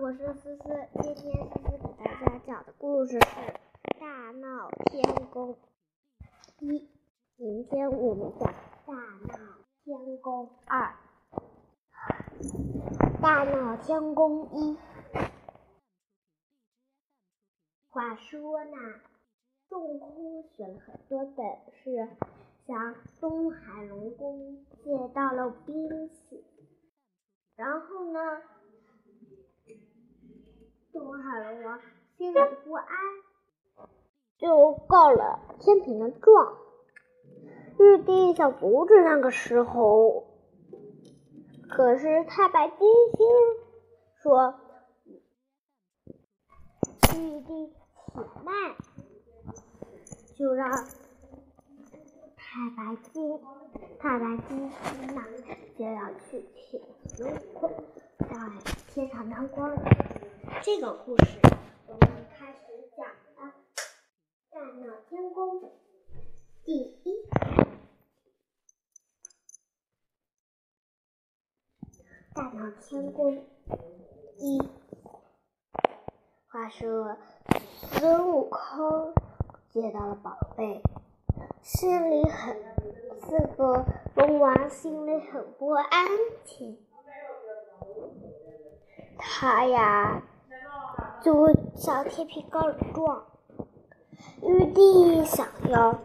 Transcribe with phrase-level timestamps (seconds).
[0.00, 0.62] 我是思思。
[1.02, 3.18] 今天思思给大家讲的故事是
[3.98, 5.52] 《大闹天宫》
[6.60, 6.88] 一。
[7.34, 8.48] 明天我们讲
[8.86, 9.34] 《大闹
[9.82, 10.94] 天宫二》。
[13.20, 14.76] 大闹天宫一。
[17.88, 18.76] 话说呢，
[19.68, 21.44] 孙悟空学了很多本
[21.82, 22.08] 事，
[22.68, 26.44] 向东海龙宫借到了兵器，
[27.56, 28.20] 然后呢？
[30.92, 31.80] 东海龙王
[32.16, 32.86] 心里不安，
[34.38, 36.56] 就告了天庭的状。
[37.78, 40.26] 玉帝想阻止那个时候，
[41.68, 43.26] 可是太白金星
[44.22, 44.54] 说
[47.14, 48.74] ：“玉帝且慢，
[50.34, 50.70] 就让
[52.36, 53.40] 太白金
[54.00, 55.22] 太白金星呢
[55.78, 57.70] 就要去请孙悟空
[58.18, 58.26] 在
[58.88, 59.74] 天上当官。”
[60.62, 61.38] 这个故事
[61.86, 62.58] 我们开始
[62.96, 63.52] 讲了，
[64.50, 65.60] 《大闹天宫》
[66.64, 67.28] 第一。
[72.34, 73.46] 大闹天宫
[74.36, 74.58] 一。
[76.48, 77.16] 话说
[77.90, 79.14] 孙悟空
[79.68, 80.82] 接到了宝贝，
[81.62, 82.56] 心里很
[83.20, 83.84] 四个
[84.16, 86.08] 龙王心里很不安
[86.44, 86.84] 心，
[89.18, 90.22] 他呀。
[91.20, 93.26] 就向天平告了状，
[94.40, 96.00] 玉帝想要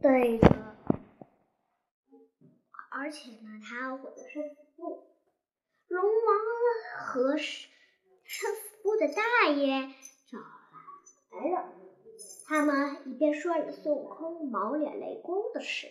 [0.00, 0.48] 对着，
[2.88, 5.02] 而且呢，他要毁了生死簿。
[5.88, 6.08] 龙王
[6.98, 7.66] 和生
[8.24, 9.88] 死簿的大爷
[10.30, 10.38] 找
[11.36, 11.68] 来了，
[12.46, 15.88] 他们一边说了孙悟空毛脸雷公的事。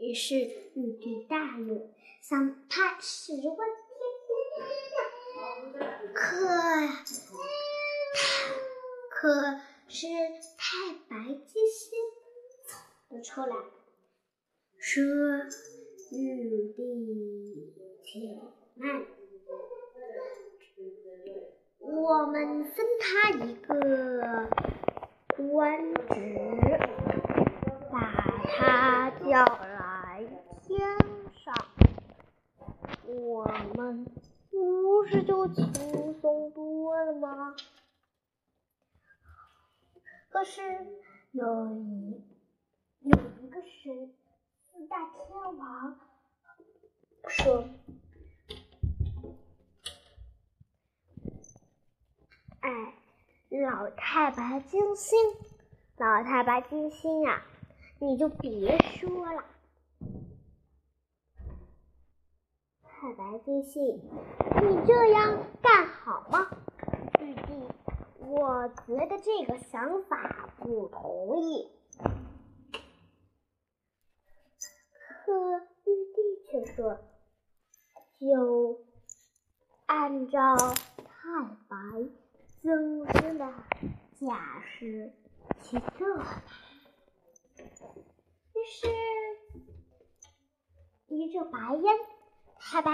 [0.00, 0.36] 于是
[0.74, 3.58] 玉帝大怒，想派十万。
[6.12, 6.88] 可太
[9.10, 10.06] 可是
[10.56, 11.98] 太白金星
[12.66, 12.74] 走
[13.16, 13.56] 了出来，
[14.78, 15.02] 说
[16.12, 17.72] ：“玉帝，
[18.02, 18.40] 且
[18.74, 19.04] 慢，
[21.80, 24.48] 我们分他一个
[25.36, 26.38] 官职，
[27.90, 27.98] 把
[28.46, 30.24] 他叫来
[30.62, 30.78] 天
[31.44, 31.54] 上，
[33.16, 33.44] 我
[33.74, 34.06] 们。”
[34.52, 35.72] 不是就轻
[36.20, 37.54] 松多了吗？
[40.28, 40.60] 可是
[41.32, 42.22] 有一
[43.00, 44.12] 有一个神
[44.62, 45.98] 四大天王
[47.28, 47.64] 说
[52.60, 52.94] ：“哎，
[53.48, 55.18] 老太白金星，
[55.96, 57.42] 老太白金星呀，
[57.98, 59.42] 你就别说了。”
[63.00, 63.82] 太白金星，
[64.60, 66.50] 你这样干好吗？
[67.18, 67.66] 玉帝，
[68.18, 71.70] 我觉得这个想法不同意。
[75.24, 75.32] 可
[75.86, 76.98] 玉帝却说，
[78.18, 78.82] 就
[79.86, 81.76] 按照太白
[82.60, 82.70] 金
[83.14, 83.50] 星的
[84.20, 85.14] 架势
[85.62, 86.42] 去做吧。
[87.56, 88.88] 于是，
[91.06, 91.98] 一阵白烟。
[92.72, 92.92] 太白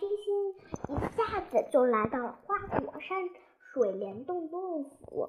[0.00, 0.54] 金星
[0.88, 3.28] 一下子就来到了花果山
[3.60, 5.28] 水帘洞洞府，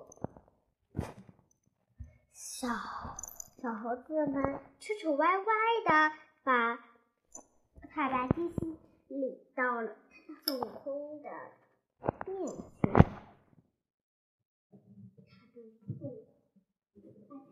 [2.32, 2.70] 小
[3.62, 5.44] 小猴子们吃吃歪歪
[5.84, 6.78] 的把
[7.90, 8.78] 太白金星
[9.10, 9.94] 领到了
[10.46, 11.30] 孙悟空的
[12.26, 12.94] 面前。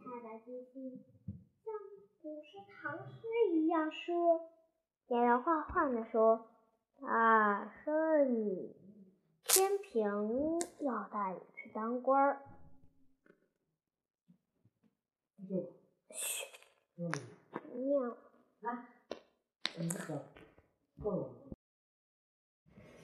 [0.01, 1.03] 太白金星
[1.65, 1.73] 像
[2.21, 4.49] 古诗唐诗一样说。
[5.07, 6.49] 摇摇晃晃的说
[6.99, 8.73] ：“大圣，
[9.45, 12.41] 天平要带你去当官儿。”
[16.09, 16.45] 嘘，
[16.95, 18.17] 尿。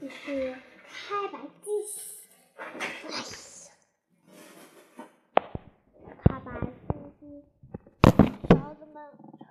[0.01, 0.55] 这是
[0.89, 2.03] 太白金星，
[6.21, 6.59] 太白
[6.89, 7.21] 金星，
[8.49, 8.97] 小子们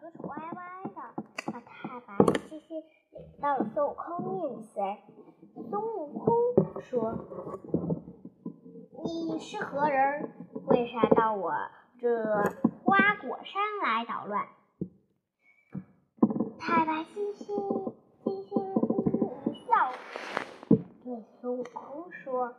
[0.03, 0.91] 扯扯歪歪的。
[1.53, 2.17] 把太白
[2.49, 2.83] 金星
[3.13, 4.99] 领到了孙悟空面前。
[5.71, 7.17] 孙悟空说
[9.05, 10.29] ：“你是何人？
[10.67, 11.55] 为啥到我
[12.01, 12.25] 这
[12.83, 14.49] 花果山来捣乱？”
[16.59, 17.57] 太白金星
[18.25, 19.93] 金星一笑，
[21.05, 22.53] 对孙悟空说：“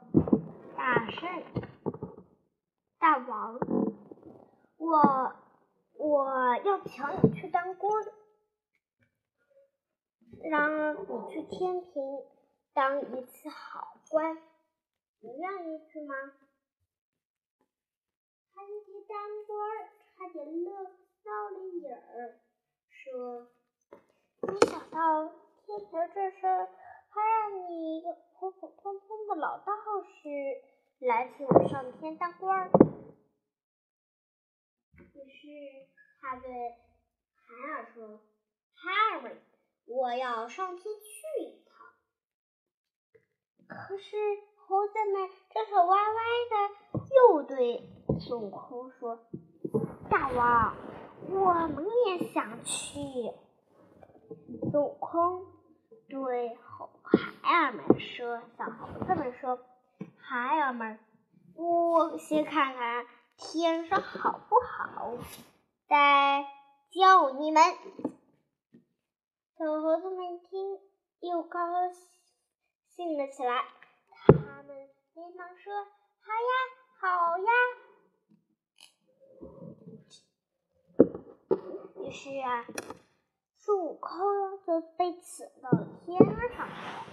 [0.78, 1.30] 大圣，
[3.00, 3.60] 大王，
[4.78, 5.34] 我
[6.04, 7.92] 我要请你去当官。”
[10.44, 12.26] 让你去天庭
[12.74, 14.36] 当一次好官，
[15.22, 16.16] 你愿意去吗？
[18.54, 19.18] 他一提当
[19.48, 20.84] 官，差点乐
[21.24, 22.42] 笑了眼儿，
[22.90, 23.48] 说
[24.42, 25.32] ：“没想到
[25.66, 26.68] 天庭这事儿
[27.08, 29.74] 还让你一个普普通通的老道
[30.04, 30.28] 士
[31.00, 32.70] 来替我上天当官。”
[35.44, 35.50] 是
[36.22, 36.50] 他对
[37.36, 38.22] 海尔说
[38.74, 39.36] ：“海尔，
[39.86, 41.76] 我要上天去一趟。”
[43.68, 44.16] 可是
[44.56, 46.56] 猴子们这手歪歪的，
[47.14, 47.84] 又对
[48.22, 49.20] 孙悟空说
[50.10, 50.78] ：“大王，
[51.28, 53.02] 我们也想去。”
[54.72, 55.46] 孙悟空
[56.08, 59.60] 对猴孩儿们说：“小猴子们说，
[60.16, 60.98] 孩儿们，
[61.56, 63.06] 我先看看
[63.38, 65.14] 天上好不好，
[65.88, 66.46] 再
[66.92, 67.62] 教你们。”
[69.58, 70.80] 小猴子们一听，
[71.20, 71.60] 又高
[72.88, 73.66] 兴了起来。
[74.26, 74.34] 他
[74.64, 75.74] 们连忙说
[76.22, 76.52] ：“好呀，
[77.00, 77.52] 好呀！”
[82.04, 82.66] 于是啊，
[83.58, 84.10] 孙悟空
[84.66, 85.70] 就被请到
[86.06, 87.06] 天上去了。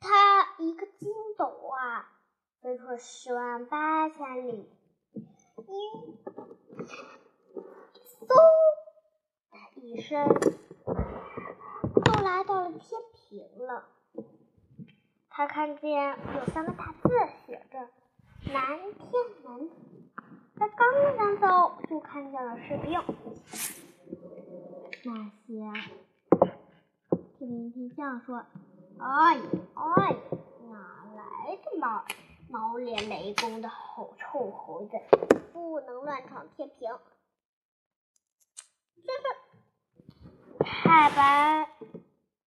[0.00, 2.12] 他一个筋斗啊，
[2.62, 4.70] 飞出十万八千里，
[5.66, 5.72] 一
[8.20, 8.28] 嗖
[9.50, 10.28] 的一声，
[12.04, 13.84] 就来到了天平了。
[15.28, 17.08] 他看见有三个大字
[17.44, 17.88] 写着
[18.52, 19.10] “南天
[19.42, 19.68] 门”。
[20.54, 23.00] 他刚刚走，就看见了士兵。
[25.02, 25.64] 那些
[27.38, 28.36] 天兵天将说
[29.00, 29.40] ：“哎
[29.74, 30.16] 哎，
[30.70, 32.04] 哪来的毛
[32.52, 34.98] 毛脸雷公的猴臭猴子？
[35.54, 36.90] 不能乱闯天平！”
[39.02, 39.24] 这是
[40.58, 41.70] 太白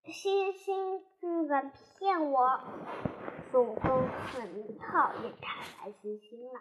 [0.05, 2.59] 星星居敢骗我！
[3.49, 6.59] 孙悟空很讨厌太白星星了。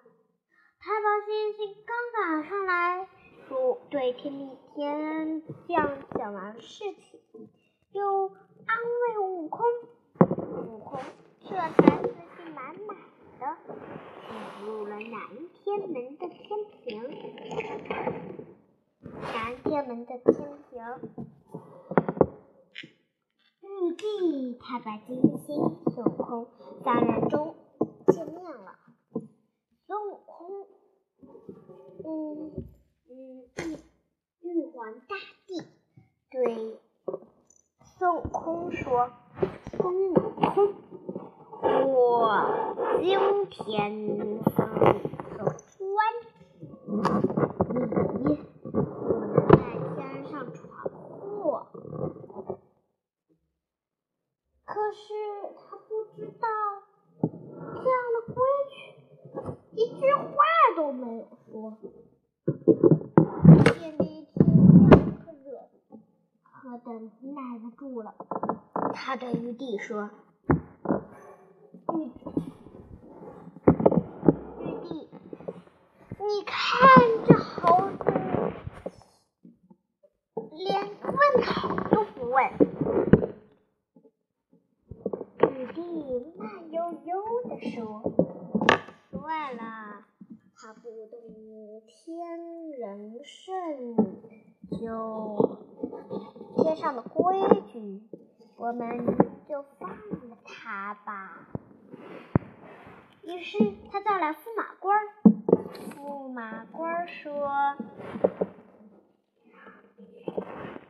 [0.78, 3.06] 太白星星刚赶上来，
[3.46, 7.50] 说对天兵天将讲完事情，
[7.92, 8.28] 又
[8.66, 9.66] 安慰悟空。
[10.66, 10.98] 悟空
[11.46, 12.96] 这才自信满满
[13.44, 13.56] 的
[14.26, 15.20] 进入了南
[15.52, 17.02] 天门的天庭。
[19.02, 20.34] 南天门的天
[20.70, 20.80] 庭，
[23.60, 26.46] 玉帝、太白金星、孙悟空
[26.82, 27.54] 三人中
[28.08, 28.78] 见面了。
[29.86, 30.66] 孙悟空，
[32.02, 32.64] 嗯
[33.10, 33.44] 嗯，
[34.40, 35.60] 玉玉皇大帝
[36.30, 36.80] 对
[37.82, 39.10] 孙悟空说
[39.76, 40.74] ：“孙悟空，
[41.60, 41.94] 我
[43.00, 43.06] 今
[43.50, 44.56] 天封
[44.94, 45.00] 你
[45.36, 45.44] 个
[45.78, 45.94] 官，
[46.86, 46.92] 你
[48.62, 49.58] 不能在
[49.94, 49.98] 天
[50.30, 51.66] 上闯祸。”
[54.64, 55.04] 可是
[55.56, 56.46] 他不知道
[57.50, 58.36] 这样的规
[58.70, 58.74] 矩。
[59.72, 60.30] 一句话
[60.76, 61.76] 都没有说，
[63.74, 64.36] 天兵天
[64.88, 65.48] 将可惹，
[66.44, 68.14] 可等耐不住了。
[69.06, 70.08] 他对玉帝说
[71.92, 72.10] ：“玉
[74.60, 75.10] 玉帝，
[76.18, 76.88] 你看
[77.26, 77.96] 这猴子，
[80.52, 82.48] 连问好都不问。”
[85.52, 85.82] 玉帝
[86.38, 88.00] 慢悠悠地说。
[89.10, 90.06] 算了，
[90.56, 93.52] 他不懂天人圣，
[94.80, 95.58] 就
[96.56, 97.36] 天上的规
[97.70, 98.08] 矩，
[98.64, 98.88] 我们
[99.46, 101.46] 就放了他吧。
[103.22, 103.58] 于是
[103.92, 104.98] 他叫来驸马官，
[105.94, 107.76] 驸马官说：“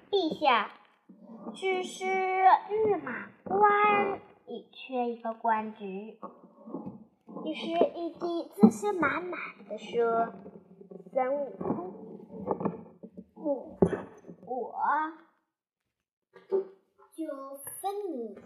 [0.09, 0.71] 陛下，
[1.53, 5.85] 只是御马官已缺一个官职。”
[7.45, 10.33] 于是玉帝自信满满的说
[11.13, 11.93] ：“孙悟空，
[13.35, 13.77] 我
[14.47, 14.73] 我
[17.17, 17.27] 就
[17.81, 18.43] 分你个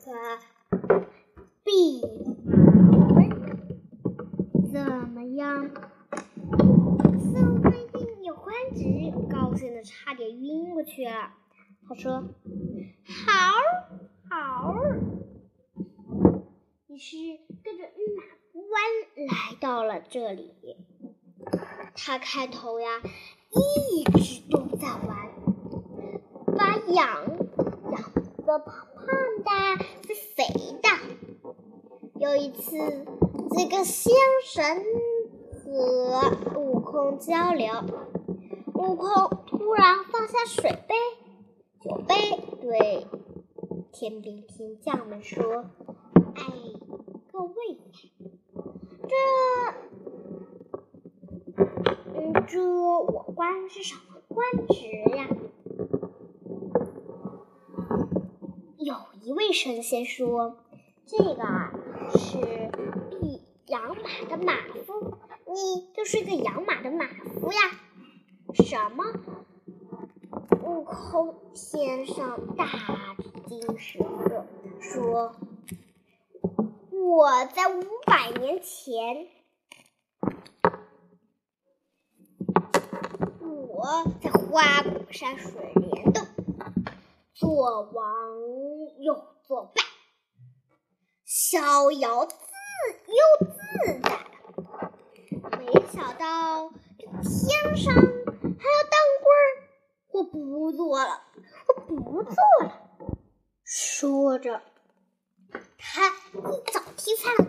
[1.65, 2.03] 弼
[2.45, 2.53] 马
[4.71, 5.71] 怎么样？”
[7.33, 11.33] 孙悟空一听有官职，高兴的差点晕过去了。
[11.89, 12.29] 他说
[13.27, 13.53] ：“好，
[14.29, 14.75] 好。”
[16.89, 17.17] 于是
[17.65, 18.23] 跟着马。
[18.53, 18.83] 官
[19.29, 20.53] 来到了这里，
[21.95, 23.01] 他开头呀
[23.51, 25.31] 一直都在玩，
[26.57, 27.25] 把养
[28.49, 29.05] 个胖胖
[29.45, 29.50] 的、
[30.05, 30.43] 肥肥
[30.81, 30.88] 的。
[32.19, 32.78] 有一次，
[33.50, 34.83] 这个仙神
[35.52, 37.71] 和悟空交流，
[38.73, 39.07] 悟空
[39.47, 40.95] 突然放下水杯，
[42.62, 43.07] 对
[43.93, 45.67] 天兵天将们说
[46.37, 46.45] ：“哎，
[47.31, 47.55] 各位，
[49.07, 49.14] 这……
[52.14, 54.87] 嗯，这我官是什么官职
[55.19, 55.28] 呀？”
[58.78, 58.95] 有
[59.28, 60.56] 一位神仙说
[61.04, 61.70] ：“这个啊，
[62.16, 62.38] 是
[63.20, 64.54] 比养马的马
[64.87, 65.18] 夫，
[65.52, 67.04] 你就是个养马的马
[67.38, 67.58] 夫呀。”
[68.64, 69.04] 什么？
[70.64, 72.64] 悟空天上大
[73.47, 74.47] 惊失色，
[74.80, 75.37] 说
[76.90, 79.28] ：“我在五百年前，
[83.42, 86.26] 我在花果山水帘洞
[87.38, 88.04] 做王
[88.99, 89.14] 又
[89.45, 89.80] 做霸，
[91.25, 92.35] 逍遥自
[93.07, 94.26] 又自在。
[95.57, 96.68] 没想到
[96.99, 99.71] 这天上还要当官儿。”
[100.11, 101.23] 我不做了，
[101.68, 102.88] 我不做了。
[103.62, 104.61] 说着，
[105.78, 107.47] 他一脚踢翻了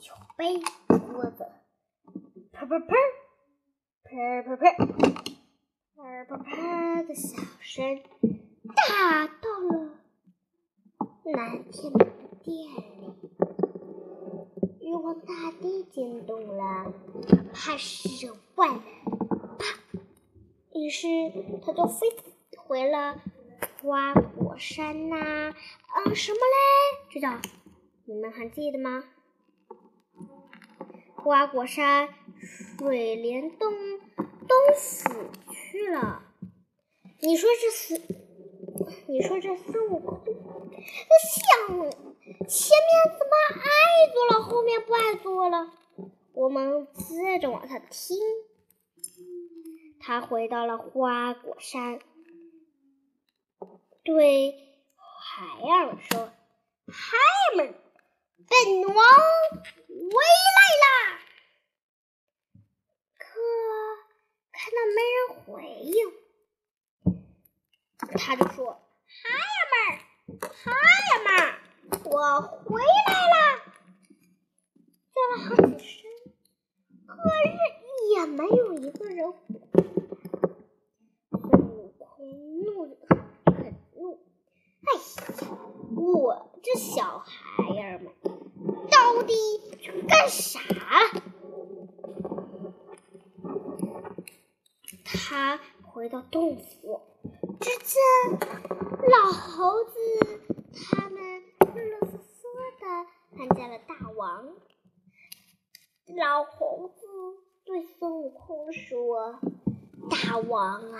[0.00, 1.46] 酒杯、桌子，
[2.52, 2.92] 砰砰砰，
[4.02, 4.74] 砰砰砰，
[5.94, 8.02] 砰砰砰的响声
[8.74, 9.98] 打到了
[11.24, 12.06] 南天门的
[12.42, 12.68] 店
[13.00, 13.14] 里，
[14.80, 16.92] 玉皇大帝惊动了，
[17.52, 18.80] 怕是万
[19.58, 19.78] 啪。
[20.74, 21.08] 于是
[21.64, 22.08] 他就飞
[22.56, 23.20] 回了
[23.82, 27.08] 花果山呐，啊，什么嘞？
[27.10, 27.40] 这叫
[28.04, 29.04] 你们还记得吗？
[31.16, 32.08] 花果山
[32.78, 33.72] 水帘洞
[34.46, 36.22] 东府去了。
[37.20, 38.17] 你说这是？
[39.10, 41.80] 你说这孙悟空，想
[42.46, 45.72] 前面怎么爱做了，后面不爱做了？
[46.34, 48.18] 我们接着往下听。
[49.98, 51.98] 他回到了花果山，
[54.04, 54.52] 对
[55.18, 56.30] 孩儿说
[56.92, 57.74] ：“孩儿们，
[58.46, 59.04] 本王回
[60.54, 61.18] 来啦！”
[63.16, 63.24] 可
[64.52, 66.12] 看到没人回应，
[68.18, 68.82] 他就说
[69.22, 71.28] ：“孩儿们，孩儿们，
[72.04, 73.36] 我回来啦！”
[75.14, 76.10] 叫了好几声，
[77.06, 77.12] 可
[77.44, 77.50] 是
[78.14, 79.34] 也没有一个人。
[81.30, 82.94] 孙悟空怒的
[83.46, 84.20] 很怒，
[84.82, 85.48] 哎呀，
[85.96, 88.12] 我这小孩儿们
[88.90, 89.34] 到底
[90.06, 91.22] 干啥了？
[95.04, 97.00] 他回到洞府，
[97.60, 98.00] 只见
[99.10, 99.90] 老猴子
[100.72, 101.42] 他们
[101.74, 102.16] 乐乐呵呵
[102.80, 102.86] 的
[103.36, 104.48] 看见了大王。
[106.18, 107.06] 老猴子
[107.64, 109.38] 对孙悟空说
[110.10, 110.98] ：“大王啊！”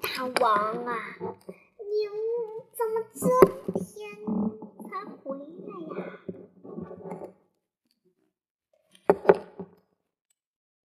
[0.00, 2.08] 大王啊，您
[2.70, 3.28] 怎么今
[3.74, 4.14] 天
[4.88, 5.36] 才回
[5.66, 6.20] 来呀？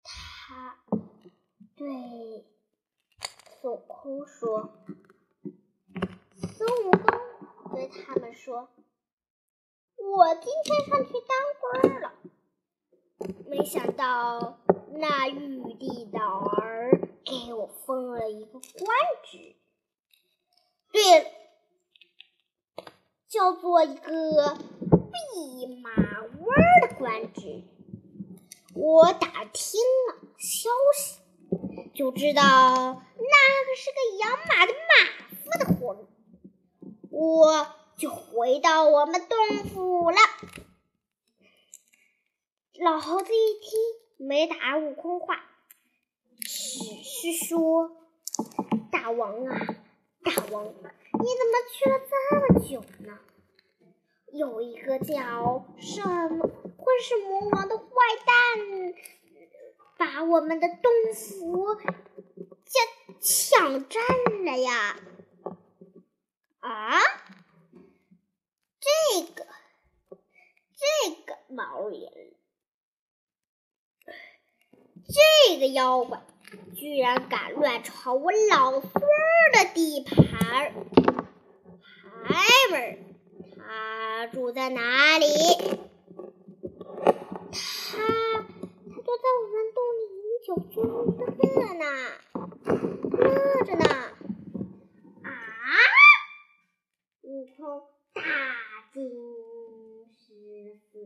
[0.01, 0.79] 他
[1.75, 2.45] 对
[3.59, 4.69] 孙悟空说
[6.55, 7.03] ：“孙悟空
[7.73, 8.69] 对他们说，
[9.97, 12.13] 我今天上去当官了，
[13.47, 14.59] 没想到
[14.93, 18.61] 那玉帝老儿。”给我封了一个官
[19.23, 19.55] 职，
[20.91, 21.33] 对，
[23.27, 25.89] 叫做一个弼马
[26.21, 27.63] 温的官职。
[28.75, 31.19] 我打听了消息，
[31.95, 34.93] 就知道那个是个养马的马
[35.35, 36.07] 夫的活路，
[37.09, 37.67] 我
[37.97, 40.17] 就回到我们洞府了。
[42.79, 43.79] 老猴子一听，
[44.17, 45.45] 没打悟空话。
[46.41, 47.95] 只是说，
[48.91, 49.57] 大王啊，
[50.23, 53.17] 大王，你怎么去了这么久呢？
[54.33, 57.85] 有一个叫什么混世魔王的坏
[58.25, 58.93] 蛋，
[59.97, 62.81] 把我们的洞府叫
[63.21, 64.03] 抢占
[64.43, 64.99] 了呀！
[66.59, 66.99] 啊，
[68.81, 69.47] 这个，
[70.09, 72.34] 这个毛人。
[75.07, 76.21] 这个妖怪
[76.75, 78.91] 居然敢乱闯我老孙
[79.53, 80.73] 的地盘！
[82.23, 82.35] 孩
[82.71, 82.97] 儿，
[83.55, 85.25] 他住在哪里？
[87.51, 88.41] 他他
[89.03, 91.43] 躲在我们洞里饮酒作乐
[91.75, 91.85] 呢，
[93.11, 93.85] 乐着呢。
[95.23, 95.29] 啊！
[97.21, 97.57] 悟空
[98.13, 98.21] 大
[98.93, 98.99] 惊
[100.09, 100.17] 失
[100.91, 100.99] 色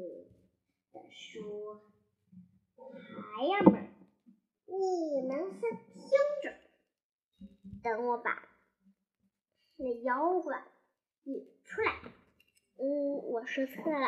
[0.94, 1.82] 的说
[2.78, 2.82] ：“孩
[3.58, 3.78] 儿们。”
[5.20, 6.10] 你们先听
[6.42, 6.54] 着，
[7.84, 8.48] 等我把
[9.76, 10.64] 那妖怪
[11.24, 11.92] 引出来。
[12.78, 14.08] 嗯，我说错了。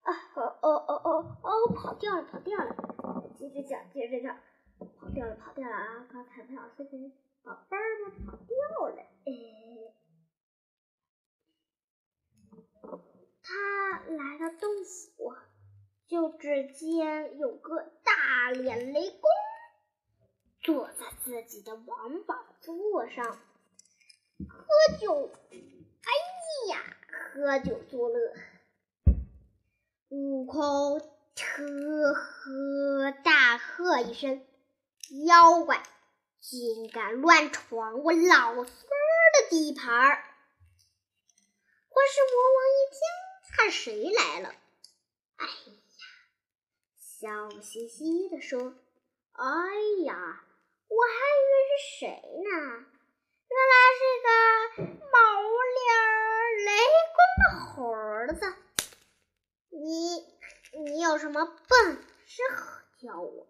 [0.00, 2.74] 啊，哦哦哦哦哦，跑掉了，跑掉了！
[3.38, 4.40] 接着讲，接着讲，
[4.98, 6.08] 跑掉了，跑掉了啊！
[6.10, 7.12] 刚才不小心
[7.42, 8.96] 宝贝儿们跑掉了。
[9.26, 9.30] 哎，
[13.52, 15.34] 他来到洞府，
[16.06, 19.20] 就只见有个大脸雷公
[20.62, 23.38] 坐在自己的王宝座上
[24.48, 25.30] 喝酒。
[25.50, 28.34] 哎呀，喝酒作乐。
[30.08, 31.00] 悟空
[31.34, 34.46] 特喝大喝一声
[35.26, 35.82] ：“妖怪，
[36.40, 39.84] 竟敢乱闯我老孙的地盘！”
[41.88, 42.98] 花世魔王一听，
[43.52, 44.54] 看谁来了？
[45.36, 45.74] 哎呀，
[46.98, 48.74] 笑嘻嘻的说
[49.32, 49.44] ：“哎
[50.04, 50.44] 呀，
[50.88, 52.50] 我还以为是谁呢，
[53.48, 54.28] 原来是个
[55.10, 55.16] 毛
[55.78, 55.84] 脸
[56.66, 56.68] 雷
[57.14, 57.72] 公的猴
[58.34, 58.40] 子。”
[59.70, 60.26] 你
[60.84, 62.42] 你有什么本事
[63.00, 63.46] 教我？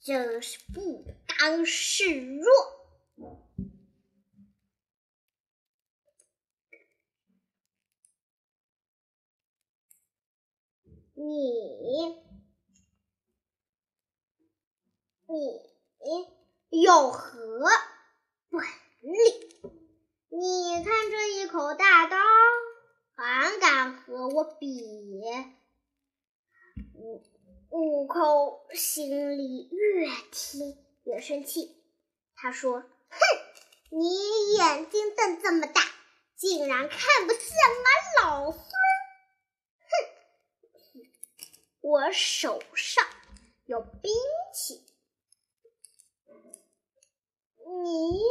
[0.00, 2.83] 真是不甘示弱！
[11.14, 11.24] 你
[16.70, 17.68] 你有何
[18.50, 18.60] 本
[19.00, 19.14] 领？
[20.28, 22.16] 你看这一口大刀。
[23.16, 24.66] 还敢和我比？
[26.94, 27.22] 悟
[27.70, 31.80] 悟空心里越听越生气，
[32.34, 33.18] 他说：“哼，
[33.90, 35.80] 你眼睛瞪这么大，
[36.34, 37.40] 竟然看不见
[37.84, 38.64] 俺老孙！
[39.78, 39.92] 哼，
[41.84, 43.04] 我手上
[43.66, 44.10] 有兵
[44.54, 44.82] 器，
[47.66, 48.22] 你……”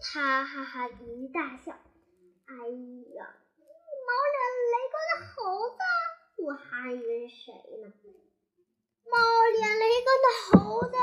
[0.00, 1.72] 他哈哈一大笑，
[2.46, 3.36] 哎呀！
[4.06, 4.38] 毛脸
[4.72, 5.76] 雷公的猴子，
[6.38, 7.52] 我还以为是谁
[7.82, 7.92] 呢？
[9.04, 9.12] 毛
[9.58, 10.96] 脸雷公的猴子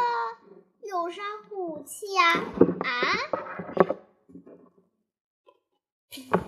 [0.82, 2.34] 有啥武器呀？
[2.82, 2.90] 啊！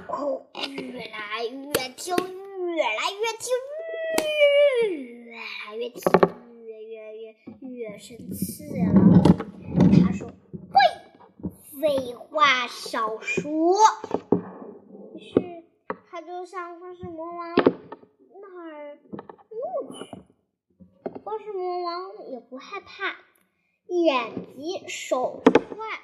[0.10, 2.16] 悟 空越来越听，
[2.76, 3.56] 越来越听，
[4.90, 5.90] 越来越，
[6.66, 7.36] 越越越
[7.70, 9.24] 越生气了。
[10.04, 10.28] 他说
[10.72, 10.78] ：“喂，
[11.80, 13.78] 废话少说。”
[15.16, 15.64] 于是
[16.10, 17.56] 他就向花世魔王
[18.42, 18.98] 那儿
[19.50, 20.00] 怒去，
[21.24, 23.16] 花世魔王也不害怕，
[23.88, 26.02] 眼疾手快。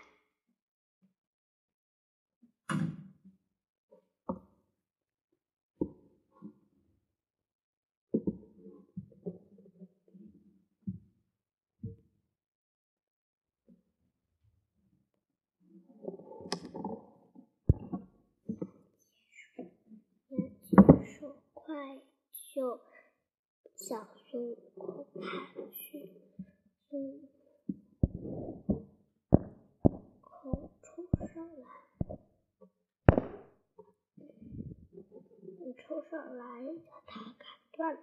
[21.67, 21.75] 快
[22.53, 22.79] 就
[23.75, 26.09] 小孙悟空跑去，
[26.89, 27.27] 孙悟
[30.21, 31.67] 空冲上来，
[35.77, 36.45] 冲上来
[36.89, 37.97] 把他砍断。